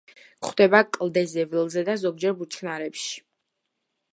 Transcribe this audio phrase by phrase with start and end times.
[0.45, 3.13] გვხვდება კლდეზე, ველზე და ზოგჯერ ბუჩქნარებში.